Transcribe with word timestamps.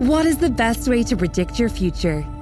What 0.00 0.24
is 0.24 0.38
the 0.38 0.48
best 0.48 0.88
way 0.88 1.02
to 1.02 1.14
predict 1.14 1.58
your 1.58 1.68
future? 1.68 2.24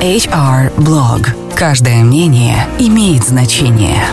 HR 0.00 0.74
Blog. 0.76 1.26
Каждое 1.54 2.04
мнение 2.04 2.66
имеет 2.78 3.24
значение. 3.24 4.04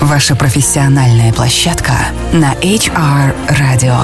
Ваша 0.00 0.36
профессиональная 0.36 1.32
площадка 1.32 1.94
на 2.32 2.54
HR 2.54 3.34
Radio. 3.48 3.96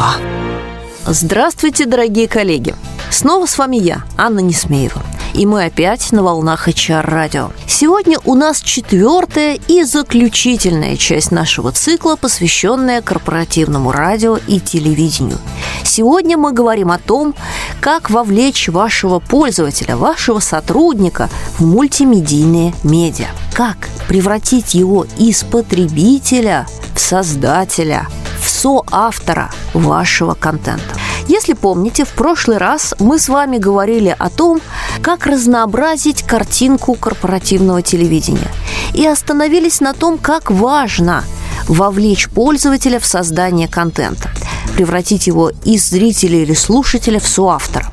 Здравствуйте, 1.07 1.87
дорогие 1.87 2.27
коллеги! 2.27 2.75
Снова 3.11 3.47
с 3.47 3.57
вами 3.57 3.77
я, 3.77 4.03
Анна 4.17 4.41
Несмеева. 4.41 5.01
И 5.35 5.47
мы 5.47 5.65
опять 5.65 6.13
на 6.13 6.23
волнах 6.23 6.69
HR 6.69 7.01
радио. 7.01 7.51
Сегодня 7.67 8.19
у 8.25 8.35
нас 8.35 8.61
четвертая 8.61 9.59
и 9.67 9.83
заключительная 9.83 10.97
часть 10.97 11.31
нашего 11.31 11.73
цикла, 11.73 12.17
посвященная 12.17 13.01
корпоративному 13.01 13.93
радио 13.93 14.37
и 14.47 14.61
телевидению. 14.61 15.39
Сегодня 15.85 16.37
мы 16.37 16.53
говорим 16.53 16.91
о 16.91 16.99
том, 16.99 17.35
как 17.81 18.11
вовлечь 18.11 18.69
вашего 18.69 19.21
пользователя, 19.21 19.97
вашего 19.97 20.39
сотрудника 20.39 21.31
в 21.59 21.65
мультимедийные 21.65 22.75
медиа. 22.83 23.29
Как 23.55 23.89
превратить 24.09 24.75
его 24.75 25.07
из 25.19 25.45
потребителя 25.45 26.67
в 26.95 27.01
создателя, 27.01 28.07
в 28.39 28.49
соавтора 28.49 29.51
вашего 29.73 30.35
контента. 30.35 31.02
Если 31.29 31.53
помните, 31.53 32.05
в 32.05 32.11
прошлый 32.11 32.59
раз 32.59 32.95
мы 32.99 33.19
с 33.19 33.29
вами 33.29 33.59
говорили 33.59 34.15
о 34.19 34.29
том, 34.29 34.61
как 35.03 35.27
разнообразить 35.27 36.23
картинку 36.23 36.95
корпоративного 36.95 37.83
телевидения. 37.83 38.51
И 38.95 39.07
остановились 39.07 39.81
на 39.81 39.95
том, 39.95 40.19
как 40.19 40.51
важно 40.51 41.25
вовлечь 41.69 42.29
пользователя 42.29 42.99
в 42.99 43.07
создание 43.07 43.69
контента, 43.69 44.31
превратить 44.75 45.27
его 45.27 45.51
из 45.65 45.89
зрителя 45.89 46.43
или 46.43 46.55
слушателя 46.55 47.21
в 47.21 47.27
соавтора. 47.27 47.87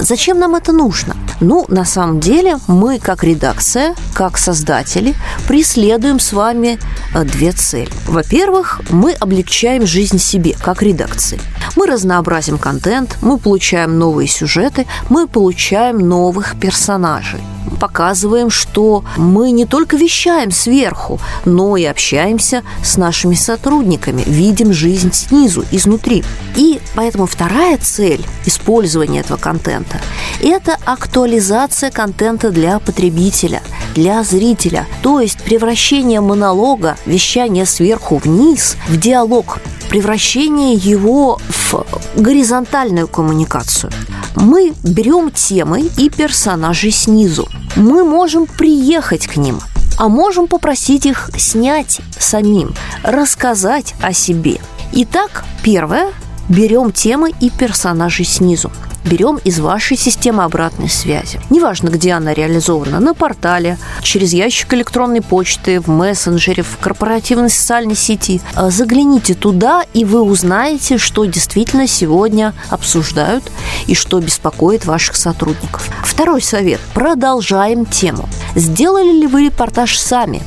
Зачем 0.00 0.38
нам 0.38 0.54
это 0.54 0.72
нужно? 0.72 1.16
Ну, 1.40 1.66
на 1.68 1.84
самом 1.84 2.20
деле, 2.20 2.58
мы 2.66 2.98
как 2.98 3.22
редакция, 3.22 3.94
как 4.14 4.38
создатели, 4.38 5.14
преследуем 5.46 6.18
с 6.18 6.32
вами 6.32 6.78
э, 7.14 7.24
две 7.24 7.52
цели. 7.52 7.90
Во-первых, 8.06 8.80
мы 8.90 9.12
облегчаем 9.12 9.86
жизнь 9.86 10.18
себе, 10.18 10.54
как 10.62 10.82
редакции. 10.82 11.40
Мы 11.76 11.86
разнообразим 11.86 12.58
контент, 12.58 13.18
мы 13.20 13.38
получаем 13.38 13.98
новые 13.98 14.28
сюжеты, 14.28 14.86
мы 15.10 15.28
получаем 15.28 15.98
новых 15.98 16.58
персонажей 16.58 17.40
показываем, 17.80 18.50
что 18.50 19.04
мы 19.16 19.50
не 19.50 19.66
только 19.66 19.96
вещаем 19.96 20.50
сверху, 20.50 21.20
но 21.44 21.76
и 21.76 21.84
общаемся 21.84 22.62
с 22.82 22.96
нашими 22.96 23.34
сотрудниками, 23.34 24.22
видим 24.26 24.72
жизнь 24.72 25.12
снизу, 25.12 25.64
изнутри. 25.70 26.24
И 26.54 26.80
поэтому 26.94 27.26
вторая 27.26 27.78
цель 27.78 28.24
использования 28.44 29.20
этого 29.20 29.38
контента– 29.38 30.00
это 30.42 30.76
актуализация 30.84 31.90
контента 31.90 32.50
для 32.50 32.78
потребителя, 32.78 33.62
для 33.94 34.22
зрителя, 34.22 34.86
то 35.02 35.20
есть 35.20 35.42
превращение 35.42 36.20
монолога, 36.20 36.96
вещания 37.06 37.64
сверху 37.64 38.18
вниз 38.18 38.76
в 38.88 38.98
диалог, 38.98 39.58
превращение 39.88 40.74
его 40.74 41.38
в 41.48 41.86
горизонтальную 42.16 43.08
коммуникацию. 43.08 43.92
Мы 44.36 44.74
берем 44.84 45.30
темы 45.30 45.90
и 45.96 46.10
персонажей 46.10 46.90
снизу. 46.90 47.48
Мы 47.74 48.04
можем 48.04 48.46
приехать 48.46 49.26
к 49.26 49.36
ним, 49.36 49.60
а 49.98 50.08
можем 50.08 50.46
попросить 50.46 51.06
их 51.06 51.30
снять 51.38 52.00
самим, 52.18 52.74
рассказать 53.02 53.94
о 54.02 54.12
себе. 54.12 54.60
Итак, 54.92 55.44
первое– 55.62 56.12
берем 56.50 56.92
темы 56.92 57.32
и 57.40 57.48
персонажей 57.48 58.26
снизу 58.26 58.70
берем 59.06 59.36
из 59.36 59.58
вашей 59.60 59.96
системы 59.96 60.44
обратной 60.44 60.88
связи. 60.88 61.40
Неважно, 61.50 61.88
где 61.88 62.12
она 62.12 62.34
реализована, 62.34 63.00
на 63.00 63.14
портале, 63.14 63.78
через 64.02 64.32
ящик 64.32 64.74
электронной 64.74 65.22
почты, 65.22 65.80
в 65.80 65.88
мессенджере, 65.88 66.62
в 66.62 66.78
корпоративной 66.78 67.50
социальной 67.50 67.96
сети. 67.96 68.40
А, 68.54 68.70
загляните 68.70 69.34
туда, 69.34 69.84
и 69.94 70.04
вы 70.04 70.22
узнаете, 70.22 70.98
что 70.98 71.24
действительно 71.24 71.86
сегодня 71.86 72.54
обсуждают 72.68 73.44
и 73.86 73.94
что 73.94 74.20
беспокоит 74.20 74.84
ваших 74.84 75.16
сотрудников. 75.16 75.88
Второй 76.04 76.42
совет. 76.42 76.80
Продолжаем 76.94 77.86
тему. 77.86 78.28
Сделали 78.54 79.12
ли 79.12 79.26
вы 79.26 79.46
репортаж 79.46 79.98
сами? 79.98 80.42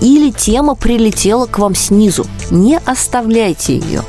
Или 0.00 0.30
тема 0.30 0.74
прилетела 0.74 1.46
к 1.46 1.58
вам 1.58 1.74
снизу? 1.74 2.26
Не 2.50 2.78
оставляйте 2.78 3.76
ее 3.76 4.02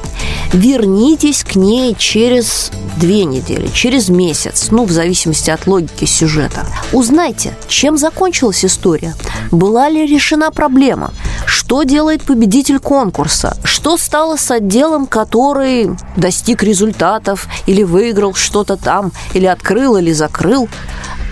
вернитесь 0.53 1.43
к 1.43 1.55
ней 1.55 1.95
через 1.97 2.71
две 2.99 3.23
недели, 3.23 3.67
через 3.73 4.09
месяц, 4.09 4.67
ну, 4.71 4.85
в 4.85 4.91
зависимости 4.91 5.49
от 5.49 5.65
логики 5.65 6.05
сюжета. 6.05 6.65
Узнайте, 6.91 7.55
чем 7.67 7.97
закончилась 7.97 8.65
история, 8.65 9.15
была 9.51 9.89
ли 9.89 10.05
решена 10.05 10.51
проблема, 10.51 11.13
что 11.45 11.83
делает 11.83 12.23
победитель 12.23 12.79
конкурса, 12.79 13.57
что 13.63 13.97
стало 13.97 14.35
с 14.35 14.51
отделом, 14.51 15.07
который 15.07 15.91
достиг 16.17 16.61
результатов 16.61 17.47
или 17.65 17.83
выиграл 17.83 18.33
что-то 18.33 18.75
там, 18.75 19.11
или 19.33 19.45
открыл, 19.45 19.95
или 19.95 20.11
закрыл. 20.11 20.67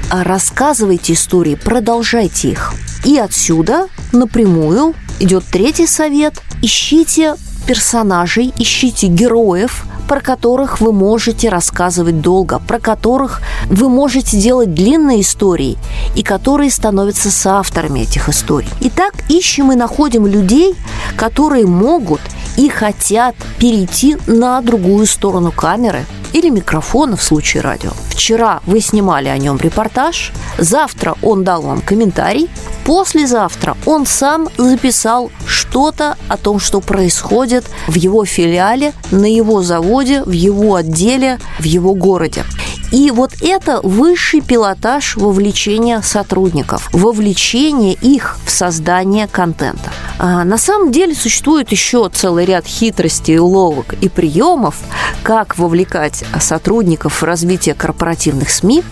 А 0.09 0.23
рассказывайте 0.23 1.13
истории, 1.13 1.55
продолжайте 1.55 2.49
их. 2.51 2.73
И 3.03 3.17
отсюда 3.17 3.87
напрямую 4.13 4.93
идет 5.19 5.43
третий 5.51 5.87
совет. 5.87 6.41
Ищите 6.61 7.35
персонажей, 7.67 8.53
ищите 8.57 9.07
героев, 9.07 9.85
про 10.07 10.21
которых 10.21 10.79
вы 10.79 10.93
можете 10.93 11.49
рассказывать 11.49 12.21
долго, 12.21 12.59
про 12.59 12.79
которых 12.79 13.41
вы 13.65 13.89
можете 13.89 14.37
делать 14.37 14.73
длинные 14.73 15.21
истории 15.21 15.77
и 16.15 16.23
которые 16.23 16.71
становятся 16.71 17.29
соавторами 17.29 17.99
этих 17.99 18.29
историй. 18.29 18.69
Итак, 18.81 19.13
ищем 19.29 19.71
и 19.71 19.75
находим 19.75 20.25
людей, 20.25 20.75
которые 21.15 21.65
могут 21.65 22.21
и 22.57 22.67
хотят 22.69 23.35
перейти 23.59 24.17
на 24.27 24.61
другую 24.61 25.05
сторону 25.05 25.51
камеры 25.51 26.05
или 26.33 26.49
микрофона 26.49 27.15
в 27.15 27.23
случае 27.23 27.61
радио. 27.61 27.91
Вчера 28.09 28.59
вы 28.65 28.81
снимали 28.81 29.29
о 29.29 29.37
нем 29.37 29.57
репортаж, 29.57 30.33
завтра 30.57 31.15
он 31.21 31.43
дал 31.43 31.61
вам 31.61 31.81
комментарий, 31.81 32.49
послезавтра 32.83 33.77
он 33.85 34.05
сам 34.05 34.49
записал 34.57 35.31
что-то 35.45 36.17
о 36.27 36.37
том, 36.37 36.59
что 36.59 36.81
происходит 36.81 37.65
в 37.87 37.95
его 37.95 38.25
филиале, 38.25 38.93
на 39.11 39.25
его 39.25 39.61
заводе, 39.61 40.23
в 40.23 40.31
его 40.31 40.75
отделе, 40.75 41.39
в 41.59 41.63
его 41.63 41.93
городе. 41.93 42.43
И 42.91 43.11
вот 43.11 43.33
это 43.41 43.81
высший 43.81 44.41
пилотаж 44.41 45.17
вовлечения 45.17 46.01
сотрудников, 46.01 46.89
вовлечение 46.93 47.93
их 47.93 48.37
в 48.45 48.49
создание 48.49 49.27
контента. 49.27 49.91
А 50.19 50.43
на 50.43 50.57
самом 50.57 50.91
деле 50.91 51.13
существует 51.13 51.71
еще 51.71 52.09
целый 52.09 52.45
ряд 52.45 52.65
хитростей, 52.65 53.37
уловок 53.37 53.93
и 54.01 54.09
приемов, 54.09 54.75
как 55.21 55.57
вовлекать 55.57 56.23
сотрудников 56.39 57.21
в 57.21 57.23
развитие 57.23 57.75
корпоративных 57.75 58.49
СМИ, 58.49 58.83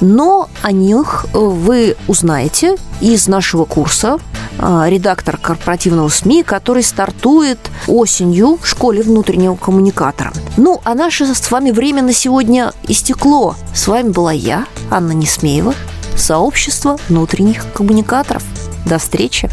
но 0.00 0.48
о 0.62 0.72
них 0.72 1.26
вы 1.32 1.96
узнаете 2.06 2.76
из 3.00 3.26
нашего 3.26 3.64
курса 3.64 4.18
редактор 4.58 5.36
корпоративного 5.36 6.08
СМИ, 6.08 6.42
который 6.42 6.82
стартует 6.82 7.58
осенью 7.86 8.58
в 8.60 8.66
школе 8.66 9.02
внутреннего 9.02 9.56
коммуникатора. 9.56 10.32
Ну, 10.56 10.80
а 10.84 10.94
наше 10.94 11.26
с 11.34 11.50
вами 11.50 11.70
время 11.70 12.02
на 12.02 12.12
сегодня 12.12 12.72
истекло. 12.88 13.56
С 13.74 13.86
вами 13.86 14.10
была 14.10 14.32
я, 14.32 14.66
Анна 14.90 15.12
Несмеева, 15.12 15.74
сообщество 16.16 16.98
внутренних 17.08 17.72
коммуникаторов. 17.72 18.42
До 18.86 18.98
встречи! 18.98 19.50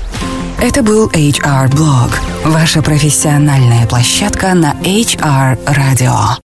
Это 0.60 0.82
был 0.82 1.08
HR 1.10 1.72
Blog, 1.72 2.10
ваша 2.44 2.82
профессиональная 2.82 3.86
площадка 3.86 4.56
на 4.56 4.74
HR 4.82 5.60
Radio. 5.66 6.36